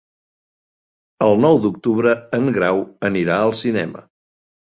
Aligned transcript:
El 1.25 1.37
nou 1.43 1.59
d'octubre 1.65 2.15
en 2.37 2.49
Grau 2.55 2.81
anirà 3.13 3.39
al 3.43 3.55
cinema. 3.63 4.05